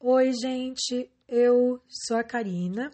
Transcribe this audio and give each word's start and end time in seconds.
Oi, 0.00 0.30
gente, 0.32 1.10
eu 1.26 1.82
sou 1.88 2.16
a 2.16 2.22
Karina 2.22 2.88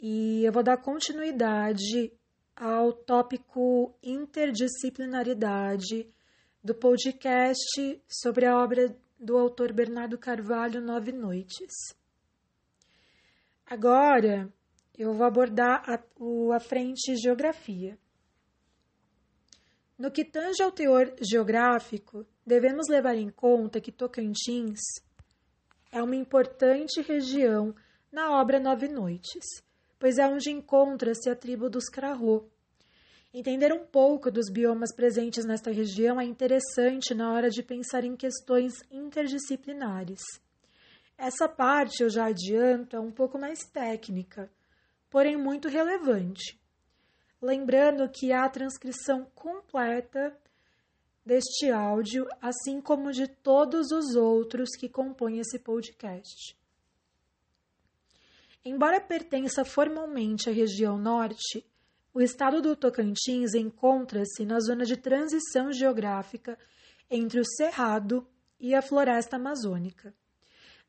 e 0.00 0.42
eu 0.42 0.50
vou 0.50 0.62
dar 0.62 0.78
continuidade 0.78 2.10
ao 2.56 2.94
tópico 2.94 3.94
interdisciplinaridade 4.02 6.10
do 6.64 6.74
podcast 6.74 8.02
sobre 8.08 8.46
a 8.46 8.56
obra 8.56 8.96
do 9.20 9.36
autor 9.36 9.70
Bernardo 9.70 10.16
Carvalho, 10.16 10.80
Nove 10.80 11.12
Noites. 11.12 11.94
Agora 13.66 14.50
eu 14.96 15.12
vou 15.12 15.26
abordar 15.26 15.82
a, 15.86 16.02
o, 16.16 16.52
a 16.52 16.58
frente 16.58 17.14
geografia. 17.16 17.98
No 19.98 20.10
que 20.10 20.24
tange 20.24 20.62
ao 20.62 20.72
teor 20.72 21.14
geográfico, 21.20 22.24
devemos 22.46 22.88
levar 22.88 23.14
em 23.14 23.28
conta 23.28 23.78
que 23.78 23.92
Tocantins 23.92 24.80
é 25.90 26.02
uma 26.02 26.16
importante 26.16 27.00
região 27.00 27.74
na 28.12 28.38
obra 28.40 28.60
Nove 28.60 28.88
Noites, 28.88 29.44
pois 29.98 30.18
é 30.18 30.26
onde 30.26 30.50
encontra-se 30.50 31.28
a 31.30 31.36
tribo 31.36 31.68
dos 31.68 31.88
Crarro. 31.88 32.50
Entender 33.32 33.72
um 33.72 33.84
pouco 33.84 34.30
dos 34.30 34.50
biomas 34.50 34.94
presentes 34.94 35.44
nesta 35.44 35.70
região 35.70 36.20
é 36.20 36.24
interessante 36.24 37.14
na 37.14 37.32
hora 37.32 37.50
de 37.50 37.62
pensar 37.62 38.04
em 38.04 38.16
questões 38.16 38.74
interdisciplinares. 38.90 40.20
Essa 41.16 41.48
parte, 41.48 42.02
eu 42.02 42.08
já 42.08 42.26
adianto, 42.26 42.96
é 42.96 43.00
um 43.00 43.10
pouco 43.10 43.38
mais 43.38 43.58
técnica, 43.72 44.50
porém 45.10 45.36
muito 45.36 45.68
relevante. 45.68 46.58
Lembrando 47.40 48.08
que 48.08 48.32
há 48.32 48.44
a 48.44 48.50
transcrição 48.50 49.26
completa 49.34 50.36
deste 51.28 51.70
áudio, 51.70 52.26
assim 52.40 52.80
como 52.80 53.12
de 53.12 53.28
todos 53.28 53.90
os 53.92 54.16
outros 54.16 54.70
que 54.74 54.88
compõem 54.88 55.40
esse 55.40 55.58
podcast. 55.58 56.56
Embora 58.64 58.98
pertença 58.98 59.62
formalmente 59.62 60.48
à 60.48 60.52
região 60.52 60.96
norte, 60.96 61.62
o 62.14 62.22
estado 62.22 62.62
do 62.62 62.74
Tocantins 62.74 63.52
encontra-se 63.52 64.46
na 64.46 64.58
zona 64.58 64.86
de 64.86 64.96
transição 64.96 65.70
geográfica 65.70 66.58
entre 67.10 67.40
o 67.40 67.44
Cerrado 67.44 68.26
e 68.58 68.74
a 68.74 68.80
floresta 68.80 69.36
amazônica. 69.36 70.14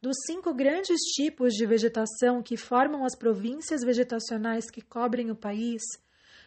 Dos 0.02 0.16
cinco 0.26 0.54
grandes 0.54 1.02
tipos 1.16 1.54
de 1.54 1.66
vegetação 1.66 2.42
que 2.42 2.56
formam 2.56 3.04
as 3.04 3.14
províncias 3.14 3.82
vegetacionais 3.84 4.72
que 4.72 4.82
cobrem 4.82 5.30
o 5.32 5.36
país, 5.36 5.82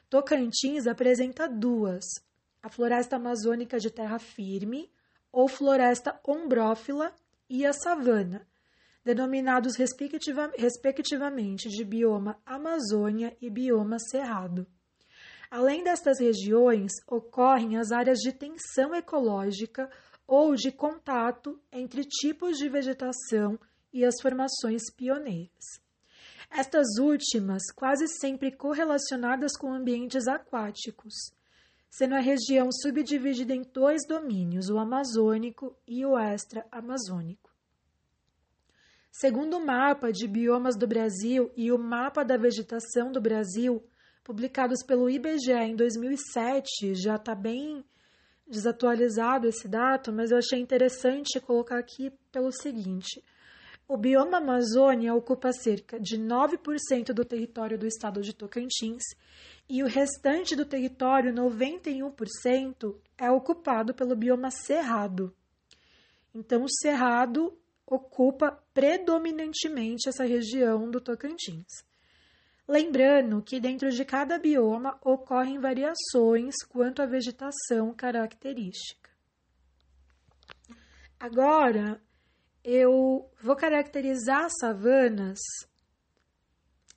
Tocantins 0.09 0.87
apresenta 0.87 1.47
duas, 1.47 2.05
a 2.63 2.69
floresta 2.69 3.17
amazônica 3.17 3.79
de 3.79 3.91
terra 3.91 4.19
firme, 4.19 4.91
ou 5.33 5.49
floresta 5.49 6.21
ombrófila, 6.25 7.13
e 7.49 7.67
a 7.67 7.73
savana, 7.73 8.47
denominados 9.05 9.77
respectiva, 9.77 10.51
respectivamente 10.57 11.69
de 11.69 11.85
bioma 11.85 12.41
Amazônia 12.47 13.37
e 13.41 13.51
bioma 13.51 13.99
Cerrado. 13.99 14.67
Além 15.51 15.85
destas 15.85 16.19
regiões, 16.19 16.93
ocorrem 17.07 17.77
as 17.77 17.93
áreas 17.93 18.21
de 18.21 18.33
tensão 18.33 18.95
ecológica 18.95 19.91
ou 20.27 20.55
de 20.55 20.73
contato 20.73 21.61
entre 21.71 22.05
tipos 22.05 22.57
de 22.57 22.69
vegetação 22.71 23.59
e 23.93 24.03
as 24.05 24.15
formações 24.23 24.83
pioneiras. 24.97 25.83
Estas 26.51 26.97
últimas 26.99 27.63
quase 27.75 28.07
sempre 28.09 28.51
correlacionadas 28.51 29.57
com 29.57 29.73
ambientes 29.73 30.27
aquáticos 30.27 31.13
sendo 31.93 32.15
a 32.15 32.21
região 32.21 32.71
subdividida 32.73 33.55
em 33.55 33.63
dois 33.63 34.07
domínios, 34.09 34.71
o 34.71 34.79
amazônico 34.79 35.77
e 35.87 36.07
o 36.07 36.19
extra-amazônico. 36.19 37.53
Segundo 39.11 39.59
o 39.59 39.67
mapa 39.67 40.11
de 40.11 40.27
biomas 40.27 40.75
do 40.75 40.87
Brasil 40.87 41.53
e 41.55 41.71
o 41.71 41.79
mapa 41.79 42.25
da 42.25 42.39
vegetação 42.39 43.13
do 43.13 43.21
Brasil, 43.21 43.85
publicados 44.25 44.83
pelo 44.83 45.11
IBGE 45.11 45.53
em 45.53 45.77
2007, 45.77 46.95
já 46.95 47.17
está 47.17 47.35
bem 47.35 47.85
desatualizado 48.47 49.47
esse 49.47 49.69
dado, 49.69 50.15
mas 50.15 50.31
eu 50.31 50.39
achei 50.39 50.59
interessante 50.59 51.39
colocar 51.41 51.79
aqui 51.79 52.11
pelo 52.33 52.51
seguinte: 52.51 53.23
o 53.89 53.97
bioma 53.97 54.39
Amazônia 54.39 55.15
ocupa 55.15 55.53
cerca 55.53 55.99
de 55.99 56.17
9% 56.17 57.13
do 57.13 57.25
território 57.25 57.79
do 57.79 57.87
estado 57.87 58.23
de 58.23 58.33
Tocantins 58.33 59.03
e 59.69 59.83
o 59.83 59.87
restante 59.87 60.57
do 60.57 60.65
território, 60.65 61.33
91%, 61.33 62.97
é 63.19 63.31
ocupado 63.31 63.95
pelo 63.95 64.17
bioma 64.17 64.51
Cerrado. 64.51 65.35
Então, 66.35 66.65
o 66.65 66.71
Cerrado 66.71 67.57
ocupa 67.87 68.63
predominantemente 68.73 70.09
essa 70.09 70.25
região 70.25 70.91
do 70.91 71.01
Tocantins. 71.01 71.85
Lembrando 72.67 73.43
que 73.43 73.61
dentro 73.61 73.91
de 73.91 74.05
cada 74.05 74.39
bioma 74.39 74.99
ocorrem 75.05 75.59
variações 75.59 76.55
quanto 76.69 77.03
à 77.03 77.07
vegetação 77.07 77.93
característica. 77.93 79.11
Agora, 81.19 82.01
eu 82.65 83.29
vou 83.41 83.57
caracterizar 83.57 84.45
as 84.45 84.53
savanas 84.59 85.39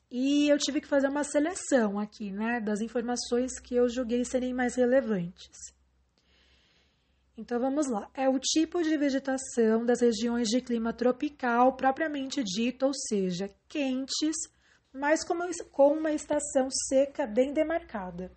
e 0.10 0.48
eu 0.48 0.58
tive 0.58 0.82
que 0.82 0.88
fazer 0.88 1.08
uma 1.08 1.24
seleção 1.24 2.00
aqui, 2.00 2.32
né, 2.32 2.62
das 2.62 2.82
informações 2.82 3.60
que 3.60 3.76
eu 3.76 3.90
julguei 3.90 4.24
serem 4.24 4.54
mais 4.54 4.76
relevantes. 4.76 5.74
Então 7.38 7.60
vamos 7.60 7.88
lá. 7.88 8.10
É 8.14 8.30
o 8.30 8.40
tipo 8.40 8.82
de 8.82 8.96
vegetação 8.98 9.86
das 9.86 10.00
regiões 10.00 10.48
de 10.48 10.62
clima 10.62 10.94
tropical 10.94 11.76
propriamente 11.76 12.42
dito, 12.44 12.86
ou 12.86 12.94
seja, 12.94 13.50
quentes, 13.68 14.38
mas 14.94 15.22
com 15.24 15.94
uma 15.94 16.12
estação 16.14 16.70
seca 16.72 17.28
bem 17.28 17.52
demarcada 17.52 18.32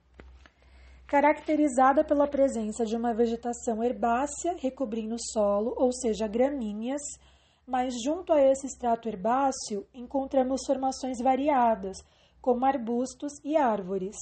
caracterizada 1.09 2.05
pela 2.05 2.29
presença 2.29 2.85
de 2.85 2.95
uma 2.95 3.15
vegetação 3.15 3.83
herbácea 3.83 4.55
recobrindo 4.59 5.15
o 5.15 5.33
solo, 5.33 5.73
ou 5.79 5.91
seja, 5.91 6.29
gramíneas, 6.29 7.01
mas 7.67 7.95
junto 8.05 8.31
a 8.31 8.41
esse 8.43 8.67
extrato 8.67 9.09
herbáceo 9.09 9.87
encontramos 9.95 10.61
formações 10.67 11.19
variadas, 11.19 11.97
como 12.43 12.67
arbustos 12.67 13.33
e 13.43 13.57
árvores. 13.57 14.17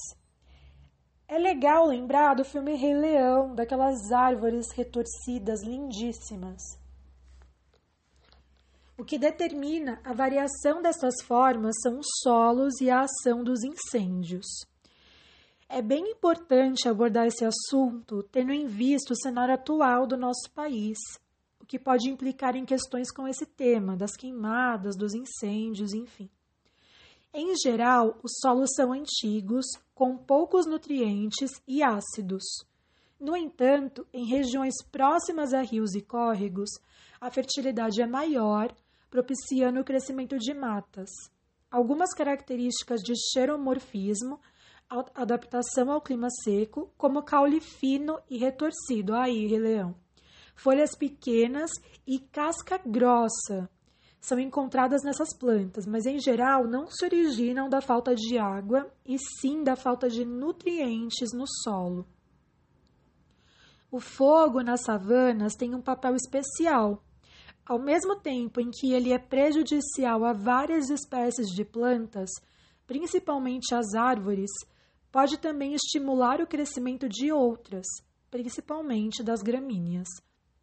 É 1.27 1.37
legal 1.37 1.85
lembrar 1.85 2.35
do 2.35 2.45
filme 2.45 2.73
Rei 2.77 2.93
Leão, 2.93 3.53
daquelas 3.53 4.09
árvores 4.13 4.67
retorcidas 4.73 5.61
lindíssimas. 5.63 6.61
O 8.97 9.03
que 9.03 9.19
determina 9.19 9.99
a 10.05 10.13
variação 10.13 10.81
dessas 10.81 11.15
formas 11.25 11.75
são 11.83 11.99
os 11.99 12.07
solos 12.23 12.79
e 12.79 12.89
a 12.89 13.01
ação 13.01 13.43
dos 13.43 13.61
incêndios. 13.61 14.45
É 15.69 15.81
bem 15.81 16.11
importante 16.11 16.87
abordar 16.87 17.27
esse 17.27 17.43
assunto 17.43 18.23
tendo 18.31 18.53
em 18.53 18.67
vista 18.67 19.13
o 19.13 19.17
cenário 19.17 19.53
atual 19.53 20.07
do 20.07 20.15
nosso 20.15 20.49
país, 20.55 20.97
o 21.59 21.65
que 21.65 21.77
pode 21.77 22.09
implicar 22.09 22.55
em 22.55 22.63
questões 22.63 23.11
com 23.11 23.27
esse 23.27 23.45
tema, 23.45 23.97
das 23.97 24.15
queimadas, 24.15 24.95
dos 24.95 25.13
incêndios, 25.13 25.93
enfim. 25.93 26.29
Em 27.33 27.53
geral, 27.61 28.17
os 28.23 28.31
solos 28.41 28.69
são 28.75 28.93
antigos, 28.93 29.65
com 29.93 30.17
poucos 30.17 30.65
nutrientes 30.65 31.51
e 31.67 31.83
ácidos. 31.83 32.43
No 33.19 33.35
entanto, 33.35 34.07
em 34.13 34.25
regiões 34.25 34.75
próximas 34.89 35.53
a 35.53 35.61
rios 35.61 35.95
e 35.95 36.01
córregos, 36.01 36.69
a 37.19 37.29
fertilidade 37.29 38.01
é 38.01 38.07
maior, 38.07 38.73
propiciando 39.09 39.81
o 39.81 39.83
crescimento 39.83 40.37
de 40.37 40.53
matas. 40.53 41.09
Algumas 41.69 42.13
características 42.13 43.01
de 43.01 43.13
xeromorfismo 43.33 44.39
adaptação 44.89 45.91
ao 45.91 46.01
clima 46.01 46.29
seco, 46.43 46.91
como 46.97 47.23
caule 47.23 47.59
fino 47.59 48.19
e 48.29 48.37
retorcido. 48.37 49.13
Aí, 49.13 49.47
Leão. 49.57 49.95
Folhas 50.55 50.95
pequenas 50.95 51.69
e 52.05 52.19
casca 52.19 52.79
grossa 52.83 53.69
são 54.19 54.39
encontradas 54.39 55.03
nessas 55.03 55.29
plantas, 55.37 55.85
mas 55.85 56.05
em 56.05 56.19
geral 56.19 56.67
não 56.67 56.87
se 56.87 57.05
originam 57.05 57.69
da 57.69 57.79
falta 57.79 58.15
de 58.15 58.37
água 58.37 58.91
e 59.05 59.17
sim 59.39 59.63
da 59.63 59.75
falta 59.75 60.09
de 60.09 60.25
nutrientes 60.25 61.31
no 61.33 61.45
solo. 61.63 62.05
O 63.89 63.99
fogo 63.99 64.61
nas 64.61 64.81
savanas 64.81 65.53
tem 65.55 65.73
um 65.73 65.81
papel 65.81 66.15
especial. 66.15 67.01
Ao 67.65 67.79
mesmo 67.79 68.17
tempo 68.17 68.59
em 68.59 68.69
que 68.69 68.91
ele 68.91 69.13
é 69.13 69.19
prejudicial 69.19 70.25
a 70.25 70.33
várias 70.33 70.89
espécies 70.89 71.47
de 71.47 71.63
plantas, 71.63 72.29
principalmente 72.85 73.73
as 73.73 73.93
árvores, 73.93 74.51
pode 75.11 75.37
também 75.37 75.73
estimular 75.73 76.41
o 76.41 76.47
crescimento 76.47 77.07
de 77.07 77.31
outras, 77.31 77.85
principalmente 78.29 79.23
das 79.23 79.41
gramíneas. 79.41 80.07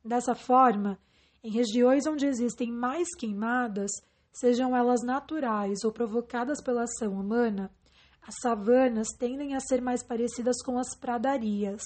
Dessa 0.04 0.34
forma, 0.34 0.98
em 1.42 1.50
regiões 1.50 2.06
onde 2.06 2.26
existem 2.26 2.70
mais 2.70 3.08
queimadas, 3.16 3.90
sejam 4.32 4.76
elas 4.76 5.02
naturais 5.02 5.84
ou 5.84 5.92
provocadas 5.92 6.62
pela 6.62 6.82
ação 6.82 7.12
humana, 7.12 7.70
as 8.26 8.34
savanas 8.40 9.08
tendem 9.18 9.54
a 9.54 9.60
ser 9.60 9.82
mais 9.82 10.02
parecidas 10.02 10.62
com 10.62 10.78
as 10.78 10.96
pradarias. 10.96 11.82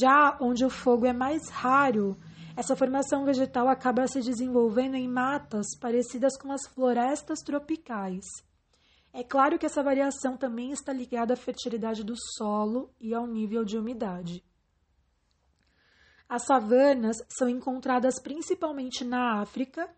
Já 0.00 0.36
onde 0.40 0.64
o 0.64 0.70
fogo 0.70 1.06
é 1.06 1.12
mais 1.12 1.48
raro, 1.48 2.16
Essa 2.56 2.76
formação 2.76 3.24
vegetal 3.24 3.68
acaba 3.68 4.06
se 4.06 4.20
desenvolvendo 4.20 4.94
em 4.94 5.08
matas 5.08 5.66
parecidas 5.80 6.36
com 6.36 6.52
as 6.52 6.64
florestas 6.68 7.40
tropicais. 7.40 8.24
É 9.16 9.22
claro 9.22 9.60
que 9.60 9.64
essa 9.64 9.80
variação 9.80 10.36
também 10.36 10.72
está 10.72 10.92
ligada 10.92 11.34
à 11.34 11.36
fertilidade 11.36 12.02
do 12.02 12.14
solo 12.36 12.92
e 13.00 13.14
ao 13.14 13.28
nível 13.28 13.64
de 13.64 13.78
umidade. 13.78 14.44
As 16.28 16.42
savanas 16.42 17.18
são 17.28 17.48
encontradas 17.48 18.20
principalmente 18.20 19.04
na 19.04 19.40
África, 19.40 19.88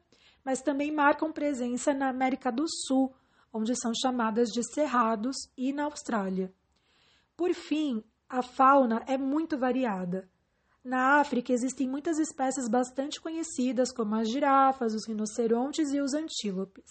mas 0.45 0.61
também 0.61 0.93
marcam 0.93 1.33
presença 1.33 1.95
na 1.95 2.11
América 2.11 2.53
do 2.53 2.67
Sul, 2.69 3.11
onde 3.51 3.75
são 3.75 3.91
chamadas 3.95 4.51
de 4.51 4.63
cerrados, 4.75 5.35
e 5.57 5.73
na 5.73 5.85
Austrália. 5.85 6.53
Por 7.35 7.55
fim, 7.55 8.05
a 8.29 8.43
fauna 8.43 9.03
é 9.07 9.17
muito 9.17 9.57
variada. 9.57 10.29
Na 10.85 11.21
África 11.21 11.55
existem 11.55 11.89
muitas 11.89 12.19
espécies 12.19 12.69
bastante 12.69 13.19
conhecidas, 13.19 13.91
como 13.91 14.15
as 14.15 14.29
girafas, 14.29 14.93
os 14.93 15.09
rinocerontes 15.09 15.91
e 15.95 16.03
os 16.03 16.13
antílopes. 16.13 16.91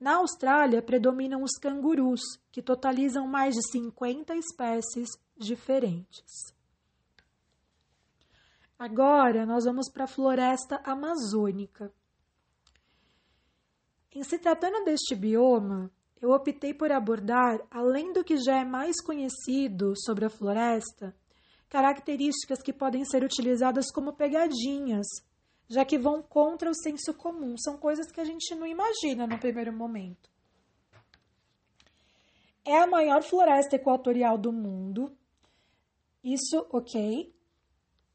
Na 0.00 0.16
Austrália 0.16 0.80
predominam 0.80 1.42
os 1.42 1.58
cangurus, 1.60 2.20
que 2.52 2.62
totalizam 2.62 3.26
mais 3.26 3.54
de 3.54 3.62
50 3.70 4.34
espécies 4.36 5.08
diferentes. 5.36 6.54
Agora 8.78 9.44
nós 9.44 9.64
vamos 9.64 9.90
para 9.90 10.04
a 10.04 10.08
floresta 10.08 10.80
amazônica. 10.84 11.92
Em 14.14 14.22
se 14.22 14.38
tratando 14.38 14.84
deste 14.84 15.14
bioma, 15.14 15.90
eu 16.20 16.30
optei 16.30 16.74
por 16.74 16.90
abordar, 16.90 17.60
além 17.70 18.12
do 18.12 18.24
que 18.24 18.36
já 18.36 18.60
é 18.60 18.64
mais 18.64 19.00
conhecido 19.00 19.94
sobre 19.96 20.24
a 20.24 20.30
floresta, 20.30 21.14
características 21.68 22.62
que 22.62 22.72
podem 22.72 23.04
ser 23.04 23.22
utilizadas 23.22 23.90
como 23.92 24.12
pegadinhas, 24.12 25.06
já 25.68 25.84
que 25.84 25.98
vão 25.98 26.22
contra 26.22 26.70
o 26.70 26.74
senso 26.74 27.12
comum. 27.14 27.56
São 27.58 27.76
coisas 27.76 28.10
que 28.10 28.20
a 28.20 28.24
gente 28.24 28.54
não 28.54 28.66
imagina 28.66 29.26
no 29.26 29.38
primeiro 29.38 29.72
momento. 29.72 30.30
É 32.64 32.78
a 32.78 32.86
maior 32.86 33.22
floresta 33.22 33.76
equatorial 33.76 34.38
do 34.38 34.52
mundo. 34.52 35.16
Isso, 36.22 36.66
ok. 36.70 37.32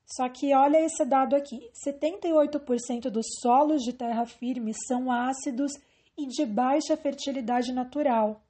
Só 0.06 0.28
que 0.30 0.54
olha 0.54 0.84
esse 0.84 1.06
dado 1.06 1.36
aqui: 1.36 1.72
78% 1.88 3.10
dos 3.10 3.26
solos 3.42 3.82
de 3.82 3.94
terra 3.94 4.26
firme 4.26 4.74
são 4.88 5.12
ácidos 5.12 5.72
e 6.18 6.28
de 6.28 6.46
baixa 6.46 6.96
fertilidade 6.98 7.72
natural. 7.72 8.44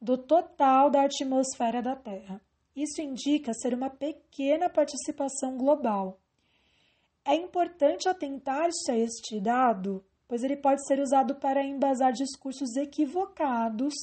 do 0.00 0.16
total 0.16 0.90
da 0.90 1.04
atmosfera 1.04 1.82
da 1.82 1.96
Terra. 1.96 2.40
Isso 2.78 3.02
indica 3.02 3.52
ser 3.54 3.74
uma 3.74 3.90
pequena 3.90 4.70
participação 4.70 5.56
global. 5.56 6.20
É 7.24 7.34
importante 7.34 8.08
atentar-se 8.08 8.92
a 8.92 8.96
este 8.96 9.40
dado, 9.40 10.04
pois 10.28 10.44
ele 10.44 10.56
pode 10.56 10.86
ser 10.86 11.00
usado 11.00 11.34
para 11.34 11.64
embasar 11.64 12.12
discursos 12.12 12.76
equivocados 12.76 13.94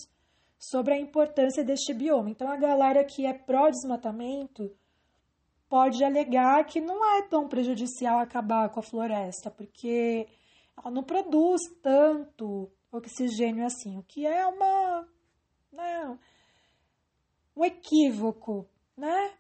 sobre 0.60 0.94
a 0.94 1.00
importância 1.00 1.64
deste 1.64 1.94
bioma. 1.94 2.30
Então, 2.30 2.52
a 2.52 2.58
galera 2.58 3.06
que 3.06 3.26
é 3.26 3.34
pró-desmatamento 3.34 4.70
pode 5.70 6.04
alegar 6.04 6.66
que 6.66 6.82
não 6.82 7.18
é 7.18 7.22
tão 7.30 7.48
prejudicial 7.48 8.20
acabar 8.20 8.70
com 8.70 8.82
a 8.82 8.84
floresta, 8.84 9.50
porque 9.50 10.28
ela 10.78 10.92
não 10.92 11.02
produz 11.02 11.62
tanto 11.82 12.70
oxigênio 12.92 13.66
assim, 13.66 13.98
o 13.98 14.04
que 14.04 14.26
é 14.28 14.46
uma. 14.46 15.08
Né, 15.72 16.20
um 17.56 17.64
equívoco, 17.64 18.68
né? 18.98 19.34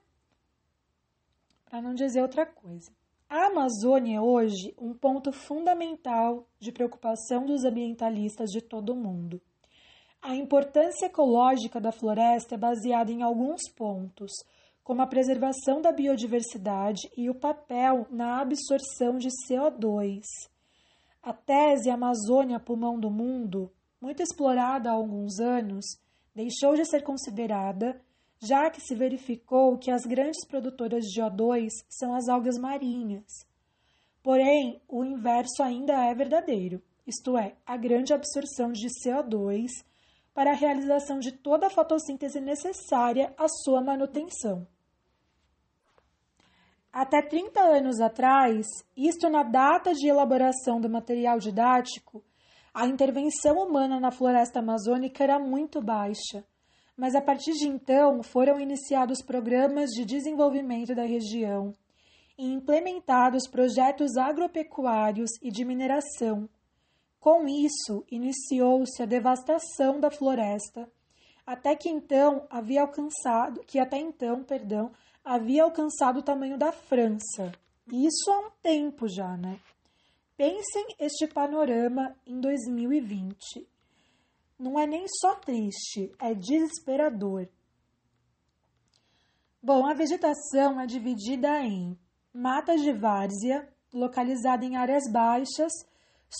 Para 1.65 1.81
não 1.81 1.93
dizer 1.93 2.21
outra 2.21 2.45
coisa. 2.45 2.91
A 3.27 3.47
Amazônia 3.47 4.17
é 4.17 4.21
hoje 4.21 4.73
um 4.77 4.93
ponto 4.93 5.31
fundamental 5.31 6.47
de 6.59 6.71
preocupação 6.71 7.45
dos 7.45 7.65
ambientalistas 7.65 8.49
de 8.51 8.61
todo 8.61 8.93
o 8.93 8.95
mundo. 8.95 9.41
A 10.21 10.35
importância 10.35 11.07
ecológica 11.07 11.79
da 11.79 11.91
floresta 11.91 12.55
é 12.55 12.57
baseada 12.57 13.11
em 13.11 13.21
alguns 13.21 13.61
pontos, 13.75 14.31
como 14.83 15.01
a 15.01 15.07
preservação 15.07 15.81
da 15.81 15.91
biodiversidade 15.91 17.09
e 17.17 17.29
o 17.29 17.35
papel 17.35 18.07
na 18.09 18.39
absorção 18.39 19.17
de 19.17 19.29
CO2. 19.47 20.21
A 21.21 21.33
tese 21.33 21.89
Amazônia 21.89 22.59
Pulmão 22.59 22.99
do 22.99 23.09
Mundo, 23.09 23.71
muito 23.99 24.21
explorada 24.21 24.89
há 24.89 24.93
alguns 24.93 25.39
anos, 25.39 25.85
deixou 26.35 26.75
de 26.75 26.85
ser 26.85 27.01
considerada, 27.01 27.99
já 28.37 28.69
que 28.69 28.81
se 28.81 28.93
verificou 28.93 29.77
que 29.77 29.89
as 29.89 30.05
grandes 30.05 30.45
produtoras 30.45 31.05
de 31.05 31.21
CO2 31.21 31.69
são 31.89 32.13
as 32.13 32.27
algas 32.27 32.57
marinhas. 32.57 33.47
Porém, 34.21 34.81
o 34.87 35.05
inverso 35.05 35.63
ainda 35.63 35.93
é 35.93 36.13
verdadeiro, 36.13 36.83
isto 37.07 37.37
é, 37.37 37.55
a 37.65 37.77
grande 37.77 38.13
absorção 38.13 38.71
de 38.71 38.87
CO2 38.87 39.69
para 40.33 40.51
a 40.51 40.55
realização 40.55 41.19
de 41.19 41.31
toda 41.31 41.67
a 41.67 41.69
fotossíntese 41.69 42.41
necessária 42.41 43.33
à 43.37 43.47
sua 43.47 43.81
manutenção. 43.81 44.67
Até 46.91 47.21
30 47.21 47.61
anos 47.61 48.01
atrás, 48.01 48.65
isto 48.97 49.29
na 49.29 49.43
data 49.43 49.93
de 49.93 50.07
elaboração 50.07 50.81
do 50.81 50.89
material 50.89 51.39
didático, 51.39 52.23
a 52.75 52.85
intervenção 52.85 53.55
humana 53.57 54.01
na 54.01 54.11
floresta 54.11 54.59
amazônica 54.59 55.23
era 55.23 55.39
muito 55.39 55.81
baixa, 55.81 56.43
mas 56.97 57.15
a 57.15 57.21
partir 57.21 57.53
de 57.53 57.69
então 57.69 58.21
foram 58.21 58.59
iniciados 58.59 59.21
programas 59.21 59.91
de 59.91 60.03
desenvolvimento 60.03 60.93
da 60.93 61.03
região 61.03 61.73
e 62.37 62.45
implementados 62.45 63.47
projetos 63.47 64.17
agropecuários 64.17 65.29
e 65.41 65.49
de 65.49 65.63
mineração. 65.63 66.49
Com 67.17 67.47
isso, 67.47 68.03
iniciou-se 68.11 69.01
a 69.01 69.05
devastação 69.05 69.97
da 69.97 70.11
floresta, 70.11 70.85
até 71.47 71.77
que 71.77 71.87
então 71.87 72.45
havia 72.49 72.81
alcançado, 72.81 73.61
que 73.65 73.79
até 73.79 73.97
então, 73.99 74.43
perdão, 74.43 74.91
havia 75.23 75.63
alcançado 75.63 76.19
o 76.19 76.23
tamanho 76.23 76.57
da 76.57 76.73
França. 76.73 77.53
Isso 77.87 78.29
há 78.29 78.39
um 78.39 78.51
tempo 78.61 79.07
já, 79.07 79.37
né? 79.37 79.61
Pensem 80.37 80.85
este 80.99 81.27
panorama 81.27 82.15
em 82.25 82.39
2020. 82.39 83.67
Não 84.59 84.79
é 84.79 84.85
nem 84.85 85.05
só 85.07 85.35
triste, 85.35 86.11
é 86.19 86.33
desesperador. 86.33 87.47
Bom, 89.61 89.85
a 89.87 89.93
vegetação 89.93 90.79
é 90.79 90.85
dividida 90.85 91.61
em 91.61 91.97
mata 92.33 92.75
de 92.75 92.91
várzea, 92.91 93.67
localizada 93.93 94.65
em 94.65 94.75
áreas 94.75 95.09
baixas, 95.11 95.71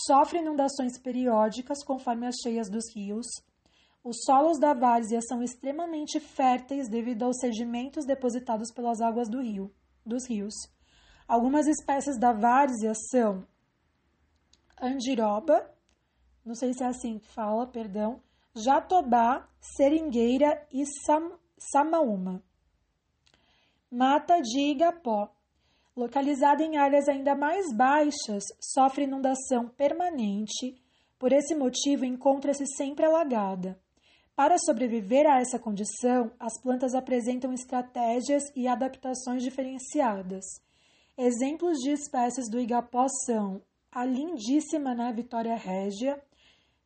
sofre 0.06 0.40
inundações 0.40 0.98
periódicas 1.00 1.82
conforme 1.82 2.26
as 2.26 2.36
cheias 2.42 2.68
dos 2.68 2.94
rios, 2.94 3.26
os 4.08 4.22
solos 4.24 4.60
da 4.60 4.72
várzea 4.72 5.20
são 5.20 5.42
extremamente 5.42 6.20
férteis 6.20 6.88
devido 6.88 7.24
aos 7.24 7.38
sedimentos 7.40 8.06
depositados 8.06 8.70
pelas 8.72 9.00
águas 9.00 9.28
do 9.28 9.40
rio, 9.40 9.74
dos 10.04 10.28
rios. 10.28 10.54
Algumas 11.26 11.66
espécies 11.66 12.16
da 12.16 12.32
várzea 12.32 12.92
são 13.10 13.44
andiroba, 14.80 15.70
não 16.44 16.54
sei 16.54 16.72
se 16.72 16.84
é 16.84 16.86
assim 16.86 17.18
que 17.18 17.26
fala, 17.28 17.66
perdão, 17.66 18.20
jatobá, 18.54 19.48
seringueira 19.60 20.66
e 20.72 20.84
sam, 21.04 21.32
samaúma. 21.58 22.42
Mata 23.90 24.40
de 24.40 24.70
igapó, 24.70 25.30
localizada 25.96 26.62
em 26.62 26.76
áreas 26.76 27.08
ainda 27.08 27.34
mais 27.34 27.74
baixas, 27.74 28.44
sofre 28.60 29.04
inundação 29.04 29.68
permanente, 29.68 30.76
por 31.18 31.32
esse 31.32 31.54
motivo 31.54 32.04
encontra-se 32.04 32.66
sempre 32.76 33.06
alagada. 33.06 33.80
Para 34.36 34.58
sobreviver 34.58 35.26
a 35.26 35.40
essa 35.40 35.58
condição, 35.58 36.30
as 36.38 36.60
plantas 36.60 36.94
apresentam 36.94 37.54
estratégias 37.54 38.42
e 38.54 38.68
adaptações 38.68 39.42
diferenciadas. 39.42 40.44
Exemplos 41.16 41.78
de 41.78 41.92
espécies 41.92 42.50
do 42.50 42.60
igapó 42.60 43.06
são 43.24 43.62
a 43.96 44.04
lindíssima 44.04 44.94
né, 44.94 45.10
Vitória 45.10 45.56
régia, 45.56 46.22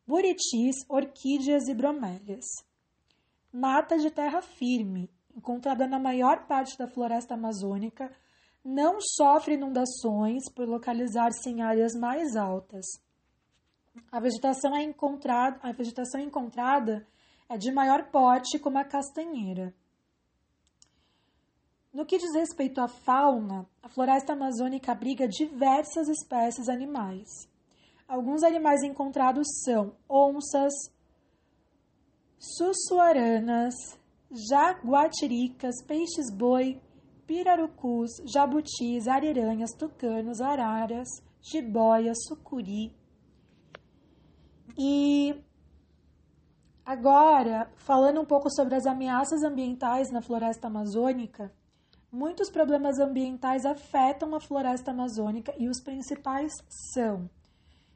buritis, 0.07 0.77
orquídeas 0.89 1.67
e 1.67 1.75
bromélias. 1.75 2.45
Mata 3.53 3.99
de 3.99 4.13
terra 4.13 4.41
firme, 4.41 5.11
encontrada 5.37 5.89
na 5.89 5.99
maior 5.99 6.47
parte 6.47 6.79
da 6.79 6.87
floresta 6.87 7.35
amazônica, 7.35 8.17
não 8.65 9.01
sofre 9.01 9.55
inundações 9.55 10.45
por 10.55 10.69
localizar-se 10.69 11.51
em 11.51 11.63
áreas 11.63 11.97
mais 11.97 12.37
altas. 12.37 12.87
A 14.13 14.21
vegetação, 14.21 14.77
é 14.77 14.85
encontrada, 14.85 15.59
a 15.65 15.73
vegetação 15.73 16.21
encontrada 16.21 17.05
é 17.49 17.59
de 17.59 17.73
maior 17.73 18.09
porte, 18.13 18.57
como 18.57 18.79
a 18.79 18.85
castanheira. 18.85 19.75
No 21.93 22.07
que 22.07 22.19
diz 22.19 22.33
respeito 22.35 22.81
à 22.81 22.87
fauna, 22.87 23.67
a 23.83 23.89
floresta 23.89 24.33
amazônica 24.33 24.93
abriga 24.93 25.27
diversas 25.27 26.09
espécies 26.09 26.69
animais. 26.69 27.29
Alguns 28.07 28.45
animais 28.45 28.83
encontrados 28.85 29.47
são 29.65 29.97
onças, 30.09 30.73
sussuaranas, 32.39 33.75
jaguatiricas, 34.31 35.83
peixes-boi, 35.85 36.81
pirarucus, 37.27 38.11
jabutis, 38.25 39.09
ariranhas, 39.09 39.73
tucanos, 39.73 40.41
araras, 40.41 41.09
jiboias, 41.43 42.19
sucuri. 42.29 42.95
E 44.79 45.35
agora, 46.85 47.69
falando 47.77 48.21
um 48.21 48.25
pouco 48.25 48.49
sobre 48.49 48.77
as 48.77 48.87
ameaças 48.87 49.43
ambientais 49.43 50.11
na 50.13 50.23
floresta 50.23 50.69
amazônica, 50.69 51.53
muitos 52.13 52.51
problemas 52.51 52.99
ambientais 52.99 53.65
afetam 53.65 54.35
a 54.35 54.41
floresta 54.41 54.91
amazônica 54.91 55.55
e 55.59 55.69
os 55.69 55.81
principais 55.81 56.53
são 56.93 57.29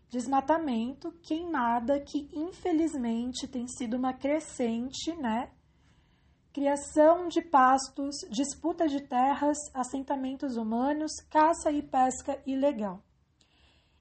desmatamento, 0.08 1.10
queimada, 1.22 1.98
que 1.98 2.28
infelizmente 2.32 3.48
tem 3.48 3.66
sido 3.66 3.96
uma 3.96 4.12
crescente, 4.12 5.12
né? 5.16 5.50
Criação 6.52 7.26
de 7.26 7.42
pastos, 7.42 8.14
disputa 8.30 8.86
de 8.86 9.00
terras, 9.00 9.58
assentamentos 9.74 10.56
humanos, 10.56 11.10
caça 11.28 11.72
e 11.72 11.82
pesca 11.82 12.40
ilegal. 12.46 13.02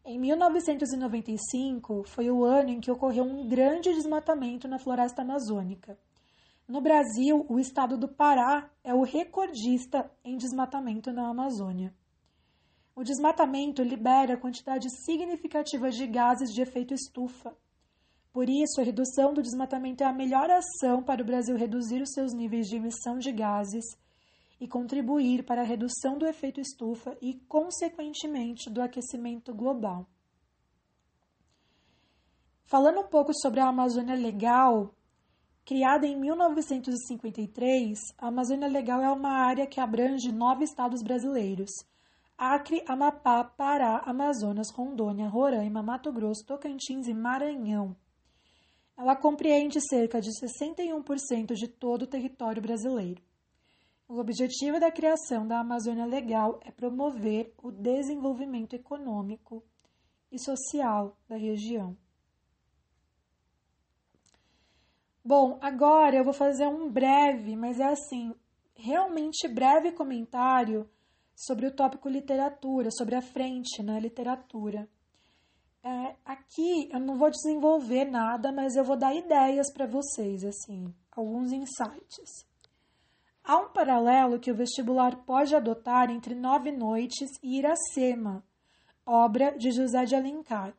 Em 0.05 0.19
1995 0.19 2.03
foi 2.03 2.29
o 2.29 2.43
ano 2.43 2.69
em 2.69 2.79
que 2.79 2.91
ocorreu 2.91 3.23
um 3.23 3.47
grande 3.47 3.91
desmatamento 3.91 4.67
na 4.67 4.77
floresta 4.77 5.23
amazônica. 5.23 5.97
No 6.73 6.81
Brasil, 6.81 7.45
o 7.49 7.59
estado 7.59 7.99
do 7.99 8.07
Pará 8.07 8.67
é 8.83 8.95
o 8.95 9.03
recordista 9.03 10.09
em 10.25 10.35
desmatamento 10.35 11.13
na 11.13 11.29
Amazônia. 11.29 11.93
O 12.95 13.03
desmatamento 13.03 13.83
libera 13.83 14.39
quantidade 14.39 14.89
significativa 15.05 15.91
de 15.91 16.07
gases 16.07 16.51
de 16.51 16.63
efeito 16.63 16.91
estufa. 16.91 17.55
Por 18.31 18.49
isso, 18.49 18.81
a 18.81 18.83
redução 18.83 19.35
do 19.35 19.43
desmatamento 19.43 20.01
é 20.01 20.07
a 20.07 20.11
melhor 20.11 20.49
ação 20.49 21.03
para 21.03 21.21
o 21.21 21.25
Brasil 21.25 21.55
reduzir 21.55 22.01
os 22.01 22.11
seus 22.11 22.33
níveis 22.33 22.65
de 22.65 22.77
emissão 22.77 23.19
de 23.19 23.31
gases 23.31 23.85
e 24.59 24.67
contribuir 24.67 25.45
para 25.45 25.61
a 25.61 25.65
redução 25.65 26.17
do 26.17 26.25
efeito 26.25 26.59
estufa 26.59 27.15
e, 27.21 27.35
consequentemente, 27.47 28.67
do 28.71 28.81
aquecimento 28.81 29.53
global. 29.53 30.09
Falando 32.65 33.01
um 33.01 33.07
pouco 33.07 33.31
sobre 33.31 33.59
a 33.59 33.67
Amazônia 33.67 34.15
Legal, 34.15 34.95
criada 35.65 36.05
em 36.05 36.15
1953, 36.19 37.97
a 38.17 38.27
Amazônia 38.27 38.67
Legal 38.67 39.01
é 39.01 39.09
uma 39.11 39.31
área 39.31 39.65
que 39.65 39.79
abrange 39.79 40.31
nove 40.31 40.63
estados 40.63 41.01
brasileiros 41.01 41.71
Acre, 42.37 42.83
Amapá, 42.87 43.43
Pará, 43.43 44.01
Amazonas, 44.05 44.69
Rondônia, 44.71 45.27
Roraima, 45.27 45.83
Mato 45.83 46.11
Grosso, 46.11 46.45
Tocantins 46.45 47.07
e 47.07 47.13
Maranhão. 47.13 47.95
Ela 48.97 49.15
compreende 49.15 49.79
cerca 49.79 50.19
de 50.19 50.29
61% 50.29 51.53
de 51.53 51.67
todo 51.67 52.03
o 52.03 52.07
território 52.07 52.61
brasileiro. 52.61 53.21
O 54.07 54.19
objetivo 54.19 54.79
da 54.79 54.91
criação 54.91 55.47
da 55.47 55.59
Amazônia 55.59 56.05
Legal 56.05 56.59
é 56.63 56.71
promover 56.71 57.53
o 57.63 57.71
desenvolvimento 57.71 58.73
econômico 58.73 59.63
e 60.31 60.37
social 60.37 61.17
da 61.27 61.37
região. 61.37 61.97
Bom, 65.25 65.57
agora 65.61 66.17
eu 66.17 66.23
vou 66.23 66.33
fazer 66.33 66.67
um 66.67 66.91
breve, 66.91 67.55
mas 67.55 67.79
é 67.79 67.85
assim, 67.85 68.35
realmente 68.75 69.47
breve 69.47 69.93
comentário 69.93 70.89
sobre 71.33 71.65
o 71.65 71.71
tópico 71.71 72.09
literatura, 72.09 72.89
sobre 72.91 73.15
a 73.15 73.21
frente 73.21 73.81
na 73.81 73.93
né, 73.93 73.99
literatura. 74.01 74.87
É, 75.81 76.15
aqui 76.25 76.89
eu 76.91 76.99
não 76.99 77.17
vou 77.17 77.29
desenvolver 77.29 78.03
nada, 78.05 78.51
mas 78.51 78.75
eu 78.75 78.83
vou 78.83 78.97
dar 78.97 79.15
ideias 79.15 79.71
para 79.71 79.87
vocês, 79.87 80.43
assim, 80.43 80.93
alguns 81.11 81.53
insights. 81.53 82.45
Há 83.43 83.57
um 83.57 83.69
paralelo 83.69 84.39
que 84.39 84.51
o 84.51 84.55
vestibular 84.55 85.23
pode 85.25 85.55
adotar 85.55 86.09
entre 86.09 86.35
Nove 86.35 86.71
Noites 86.71 87.29
e 87.41 87.59
Iracema, 87.59 88.43
obra 89.05 89.57
de 89.57 89.71
José 89.71 90.03
de 90.05 90.15
Alencar. 90.15 90.73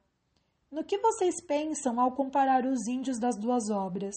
No 0.74 0.82
que 0.82 0.98
vocês 0.98 1.40
pensam 1.40 2.00
ao 2.00 2.10
comparar 2.16 2.66
os 2.66 2.88
índios 2.88 3.16
das 3.20 3.38
duas 3.38 3.70
obras? 3.70 4.16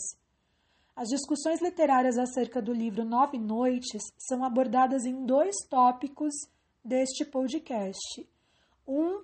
As 0.95 1.07
discussões 1.07 1.61
literárias 1.61 2.17
acerca 2.17 2.59
do 2.59 2.73
livro 2.73 3.05
Nove 3.05 3.37
Noites 3.37 4.01
são 4.17 4.43
abordadas 4.43 5.05
em 5.05 5.23
dois 5.23 5.55
tópicos 5.69 6.33
deste 6.83 7.23
podcast. 7.25 8.27
Um 8.87 9.23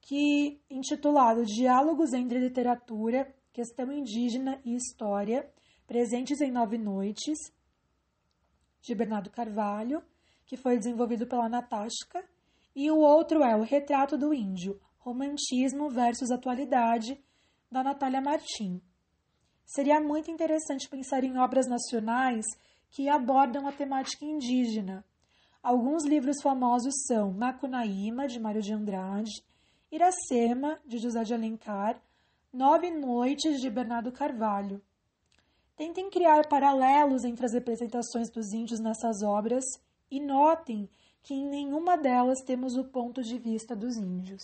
que 0.00 0.58
intitulado 0.70 1.44
Diálogos 1.44 2.14
entre 2.14 2.38
Literatura, 2.38 3.30
Questão 3.52 3.92
Indígena 3.92 4.58
e 4.64 4.76
História, 4.76 5.46
presentes 5.86 6.40
em 6.40 6.50
Nove 6.50 6.78
Noites, 6.78 7.52
de 8.80 8.94
Bernardo 8.94 9.28
Carvalho, 9.28 10.02
que 10.46 10.56
foi 10.56 10.78
desenvolvido 10.78 11.26
pela 11.26 11.50
Natasha, 11.50 12.24
e 12.74 12.90
o 12.90 12.96
outro 12.96 13.42
é 13.42 13.54
O 13.54 13.62
Retrato 13.62 14.16
do 14.16 14.32
Índio, 14.32 14.80
Romantismo 15.06 15.88
versus 15.88 16.32
Atualidade, 16.32 17.16
da 17.70 17.80
Natália 17.80 18.20
Martim. 18.20 18.82
Seria 19.64 20.00
muito 20.00 20.32
interessante 20.32 20.88
pensar 20.88 21.22
em 21.22 21.38
obras 21.38 21.68
nacionais 21.68 22.44
que 22.90 23.08
abordam 23.08 23.68
a 23.68 23.72
temática 23.72 24.24
indígena. 24.24 25.04
Alguns 25.62 26.04
livros 26.04 26.42
famosos 26.42 26.92
são 27.06 27.32
Macunaíma, 27.32 28.26
de 28.26 28.40
Mário 28.40 28.60
de 28.60 28.72
Andrade, 28.72 29.30
Iracema, 29.92 30.76
de 30.84 30.98
José 30.98 31.22
de 31.22 31.34
Alencar, 31.34 32.02
Nove 32.52 32.90
Noites, 32.90 33.60
de 33.60 33.70
Bernardo 33.70 34.10
Carvalho. 34.10 34.82
Tentem 35.76 36.10
criar 36.10 36.48
paralelos 36.48 37.22
entre 37.22 37.46
as 37.46 37.52
representações 37.52 38.28
dos 38.28 38.52
índios 38.52 38.80
nessas 38.80 39.22
obras 39.22 39.64
e 40.10 40.18
notem 40.18 40.90
que 41.22 41.32
em 41.32 41.48
nenhuma 41.48 41.96
delas 41.96 42.40
temos 42.44 42.76
o 42.76 42.82
ponto 42.82 43.22
de 43.22 43.38
vista 43.38 43.76
dos 43.76 43.96
índios. 43.96 44.42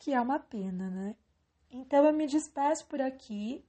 Que 0.00 0.12
é 0.12 0.20
uma 0.20 0.40
pena, 0.40 0.90
né? 0.90 1.14
Então 1.70 2.04
eu 2.04 2.12
me 2.12 2.26
despeço 2.26 2.86
por 2.88 3.00
aqui. 3.00 3.64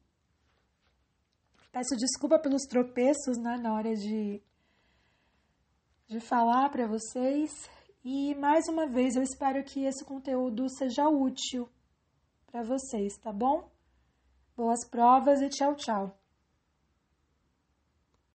Peço 1.72 1.96
desculpa 1.96 2.40
pelos 2.40 2.64
tropeços 2.64 3.38
né, 3.38 3.58
na 3.58 3.74
hora 3.74 3.94
de, 3.96 4.42
de 6.08 6.20
falar 6.20 6.70
para 6.70 6.88
vocês. 6.88 7.70
E 8.04 8.34
mais 8.36 8.68
uma 8.68 8.88
vez 8.88 9.16
eu 9.16 9.22
espero 9.22 9.64
que 9.64 9.86
esse 9.86 10.04
conteúdo 10.04 10.68
seja 10.70 11.08
útil 11.08 11.70
para 12.48 12.64
vocês, 12.64 13.16
tá 13.18 13.32
bom? 13.32 13.70
Boas 14.56 14.88
provas 14.90 15.42
e 15.42 15.50
tchau, 15.50 15.76
tchau. 15.76 16.21